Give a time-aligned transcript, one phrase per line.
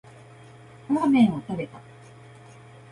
[0.89, 1.79] ラーメンを食べた